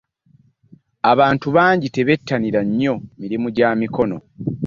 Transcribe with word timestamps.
Abantu 1.11 1.47
bangi 1.55 1.87
tebettanira 1.95 2.61
nnyo 2.67 2.93
mirimu 3.19 3.47
gyamikono. 3.55 4.17